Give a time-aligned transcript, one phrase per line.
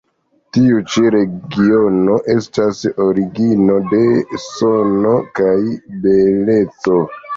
[0.55, 4.01] Tiu ĉi regiono estas origino de
[4.47, 5.55] sano kaj
[6.07, 6.99] beleco.